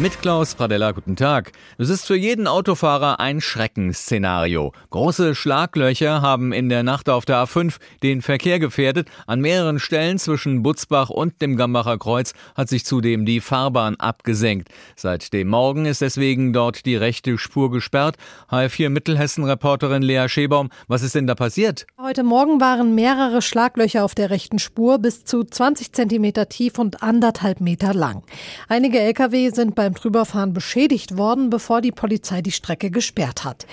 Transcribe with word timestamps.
Mit 0.00 0.22
Klaus 0.22 0.54
Pradella, 0.54 0.92
guten 0.92 1.16
Tag. 1.16 1.50
Es 1.76 1.88
ist 1.88 2.06
für 2.06 2.14
jeden 2.14 2.46
Autofahrer 2.46 3.18
ein 3.18 3.40
Schreckensszenario. 3.40 4.72
Große 4.90 5.34
Schlaglöcher 5.34 6.22
haben 6.22 6.52
in 6.52 6.68
der 6.68 6.84
Nacht 6.84 7.08
auf 7.08 7.24
der 7.24 7.42
A5 7.42 7.78
den 8.04 8.22
Verkehr 8.22 8.60
gefährdet. 8.60 9.08
An 9.26 9.40
mehreren 9.40 9.80
Stellen 9.80 10.20
zwischen 10.20 10.62
Butzbach 10.62 11.10
und 11.10 11.42
dem 11.42 11.56
Gambacher 11.56 11.98
Kreuz 11.98 12.32
hat 12.54 12.68
sich 12.68 12.84
zudem 12.84 13.26
die 13.26 13.40
Fahrbahn 13.40 13.96
abgesenkt. 13.96 14.68
Seit 14.94 15.32
dem 15.32 15.48
Morgen 15.48 15.84
ist 15.84 16.00
deswegen 16.00 16.52
dort 16.52 16.86
die 16.86 16.94
rechte 16.94 17.36
Spur 17.36 17.72
gesperrt. 17.72 18.14
HR4 18.52 18.90
Mittelhessen-Reporterin 18.90 20.02
Lea 20.02 20.28
Schebaum, 20.28 20.70
was 20.86 21.02
ist 21.02 21.16
denn 21.16 21.26
da 21.26 21.34
passiert? 21.34 21.88
Heute 22.00 22.22
Morgen 22.22 22.60
waren 22.60 22.94
mehrere 22.94 23.42
Schlaglöcher 23.42 24.04
auf 24.04 24.14
der 24.14 24.30
rechten 24.30 24.60
Spur 24.60 25.00
bis 25.00 25.24
zu 25.24 25.42
20 25.42 25.92
Zentimeter 25.92 26.48
tief 26.48 26.78
und 26.78 27.02
anderthalb 27.02 27.60
Meter 27.60 27.92
lang. 27.92 28.22
Einige 28.68 29.00
Lkw 29.00 29.50
sind 29.50 29.74
bei 29.74 29.87
beim 29.88 29.94
Drüberfahren 29.94 30.52
beschädigt 30.52 31.16
worden, 31.16 31.48
bevor 31.48 31.80
die 31.80 31.92
Polizei 31.92 32.42
die 32.42 32.52
Strecke 32.52 32.90
gesperrt 32.90 33.44
hat. 33.44 33.66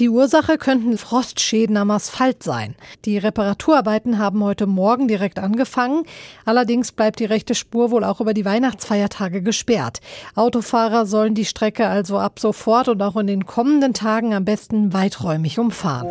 Die 0.00 0.10
Ursache 0.10 0.58
könnten 0.58 0.98
Frostschäden 0.98 1.78
am 1.78 1.90
Asphalt 1.90 2.42
sein. 2.42 2.74
Die 3.06 3.16
Reparaturarbeiten 3.16 4.18
haben 4.18 4.44
heute 4.44 4.66
Morgen 4.66 5.08
direkt 5.08 5.38
angefangen. 5.38 6.04
Allerdings 6.44 6.92
bleibt 6.92 7.20
die 7.20 7.24
rechte 7.24 7.54
Spur 7.54 7.90
wohl 7.90 8.04
auch 8.04 8.20
über 8.20 8.34
die 8.34 8.44
Weihnachtsfeiertage 8.44 9.42
gesperrt. 9.42 10.00
Autofahrer 10.34 11.06
sollen 11.06 11.34
die 11.34 11.46
Strecke 11.46 11.86
also 11.86 12.18
ab 12.18 12.38
sofort 12.38 12.88
und 12.88 13.02
auch 13.02 13.16
in 13.16 13.26
den 13.26 13.46
kommenden 13.46 13.94
Tagen 13.94 14.34
am 14.34 14.44
besten 14.44 14.92
weiträumig 14.92 15.58
umfahren. 15.58 16.08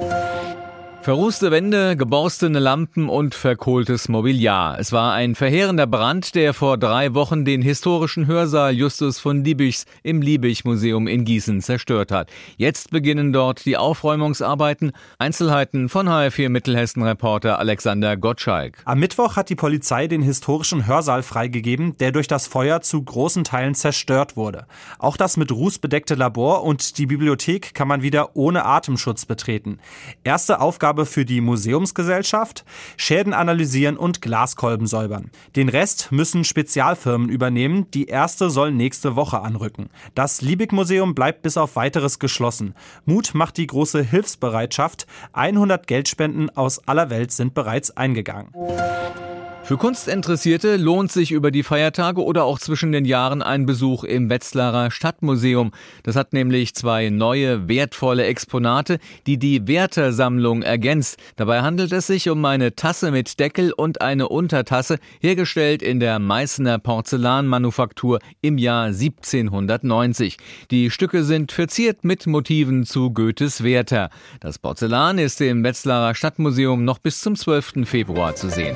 Verrußte 1.04 1.50
Wände, 1.50 1.98
geborstene 1.98 2.60
Lampen 2.60 3.10
und 3.10 3.34
verkohltes 3.34 4.08
Mobiliar. 4.08 4.78
Es 4.80 4.92
war 4.92 5.14
ein 5.14 5.34
verheerender 5.34 5.88
Brand, 5.88 6.36
der 6.36 6.54
vor 6.54 6.78
drei 6.78 7.16
Wochen 7.16 7.44
den 7.44 7.64
historischen 7.64 8.28
Hörsaal 8.28 8.72
Justus 8.74 9.18
von 9.18 9.44
Liebichs 9.44 9.88
im 10.04 10.22
Liebig-Museum 10.22 11.08
in 11.08 11.26
Gießen 11.26 11.62
zerstört 11.62 12.12
hat. 12.12 12.30
Jetzt 12.56 12.92
beginnen 12.92 13.34
dort 13.34 13.66
die 13.66 13.78
Aufräumungsarbeiten. 13.78 14.92
Einzelheiten 15.18 15.90
von 15.90 16.08
HR4 16.08 16.50
Mittelhessen-Reporter 16.50 17.58
Alexander 17.58 18.16
Gottschalk. 18.16 18.78
Am 18.86 19.00
Mittwoch 19.00 19.36
hat 19.38 19.50
die 19.50 19.56
Polizei 19.56 20.06
den 20.06 20.22
historischen 20.22 20.86
Hörsaal 20.86 21.24
freigegeben, 21.24 21.98
der 21.98 22.12
durch 22.12 22.28
das 22.28 22.46
Feuer 22.46 22.82
zu 22.82 23.02
großen 23.02 23.44
Teilen 23.44 23.74
zerstört 23.74 24.38
wurde. 24.38 24.68
Auch 25.00 25.18
das 25.18 25.36
mit 25.36 25.52
Ruß 25.52 25.80
bedeckte 25.80 26.14
Labor 26.14 26.64
und 26.64 27.00
die 27.00 27.08
Bibliothek 27.08 27.74
kann 27.74 27.88
man 27.88 28.04
wieder 28.04 28.36
ohne 28.36 28.66
Atemschutz 28.66 29.26
betreten. 29.26 29.80
Erste 30.24 30.62
Aufgabe 30.62 30.91
Aufgabe 30.92 31.06
für 31.06 31.24
die 31.24 31.40
Museumsgesellschaft, 31.40 32.66
Schäden 32.98 33.32
analysieren 33.32 33.96
und 33.96 34.22
Glaskolben 34.22 34.88
säubern. 34.88 35.32
Den 35.56 35.70
Rest 35.70 36.12
müssen 36.12 36.44
Spezialfirmen 36.44 37.30
übernehmen, 37.30 37.90
die 37.92 38.08
erste 38.08 38.50
soll 38.50 38.74
nächste 38.74 39.16
Woche 39.16 39.40
anrücken. 39.40 39.90
Das 40.16 40.42
Liebig-Museum 40.42 41.16
bleibt 41.16 41.44
bis 41.44 41.56
auf 41.56 41.78
weiteres 41.78 42.20
geschlossen. 42.20 42.76
Mut 43.06 43.34
macht 43.36 43.56
die 43.56 43.68
große 43.68 44.04
Hilfsbereitschaft. 44.04 45.08
100 45.32 45.88
Geldspenden 45.88 46.50
aus 46.58 46.86
aller 46.86 47.10
Welt 47.10 47.32
sind 47.32 47.54
bereits 47.54 47.96
eingegangen. 47.96 48.52
Für 49.72 49.78
Kunstinteressierte 49.78 50.76
lohnt 50.76 51.14
sich 51.14 51.32
über 51.32 51.50
die 51.50 51.64
Feiertage 51.64 52.22
oder 52.22 52.44
auch 52.44 52.60
zwischen 52.60 52.92
den 52.92 53.06
Jahren 53.06 53.42
ein 53.42 53.66
Besuch 53.66 54.04
im 54.04 54.30
Wetzlarer 54.30 54.92
Stadtmuseum. 54.92 55.72
Das 56.04 56.18
hat 56.18 56.34
nämlich 56.34 56.76
zwei 56.76 57.10
neue, 57.10 57.70
wertvolle 57.70 58.26
Exponate, 58.26 59.00
die 59.28 59.38
die 59.38 59.70
Werthersammlung 59.70 60.62
ergänzt. 60.62 61.22
Dabei 61.38 61.62
handelt 61.62 61.94
es 61.94 62.08
sich 62.08 62.30
um 62.30 62.44
eine 62.44 62.76
Tasse 62.76 63.12
mit 63.12 63.40
Deckel 63.40 63.72
und 63.72 64.02
eine 64.02 64.28
Untertasse, 64.28 64.98
hergestellt 65.22 65.82
in 65.82 66.02
der 66.02 66.20
Meißner 66.20 66.78
Porzellanmanufaktur 66.78 68.20
im 68.42 68.58
Jahr 68.58 68.88
1790. 68.88 70.36
Die 70.70 70.90
Stücke 70.90 71.24
sind 71.24 71.54
verziert 71.54 72.04
mit 72.04 72.28
Motiven 72.28 72.86
zu 72.86 73.12
Goethes 73.12 73.64
Werther. 73.64 74.10
Das 74.42 74.60
Porzellan 74.60 75.18
ist 75.18 75.40
im 75.40 75.64
Wetzlarer 75.64 76.14
Stadtmuseum 76.14 76.84
noch 76.84 77.00
bis 77.00 77.22
zum 77.22 77.38
12. 77.38 77.88
Februar 77.88 78.36
zu 78.36 78.50
sehen. 78.50 78.76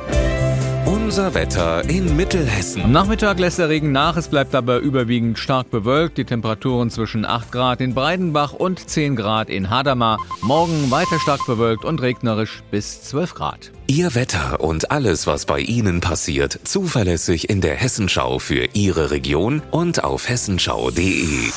Unser 1.16 1.34
Wetter 1.34 1.90
in 1.90 2.18
Mittelhessen. 2.18 2.82
Am 2.82 2.92
Nachmittag 2.92 3.40
lässt 3.40 3.58
der 3.58 3.70
Regen 3.70 3.94
nach, 3.94 4.18
es 4.18 4.28
bleibt 4.28 4.54
aber 4.54 4.80
überwiegend 4.80 5.40
stark 5.40 5.72
bewölkt. 5.72 6.18
Die 6.18 6.26
Temperaturen 6.26 6.90
zwischen 6.90 7.24
8 7.24 7.54
Grad 7.54 7.80
in 7.80 7.96
Breidenbach 7.96 8.52
und 8.52 8.90
10 8.90 9.16
Grad 9.16 9.50
in 9.50 9.70
Hadamar. 9.70 10.20
Morgen 10.42 10.92
weiter 10.92 11.18
stark 11.22 11.46
bewölkt 11.48 11.86
und 11.86 12.02
regnerisch 12.02 12.64
bis 12.70 13.02
12 13.04 13.34
Grad. 13.34 13.72
Ihr 13.88 14.14
Wetter 14.14 14.60
und 14.60 14.92
alles, 14.92 15.26
was 15.26 15.46
bei 15.46 15.62
Ihnen 15.62 16.02
passiert, 16.02 16.60
zuverlässig 16.66 17.50
in 17.50 17.62
der 17.62 17.76
Hessenschau 17.76 18.40
für 18.40 18.68
Ihre 18.74 19.12
Region 19.12 19.62
und 19.72 20.04
auf 20.04 20.28
hessenschau.de. 20.28 21.50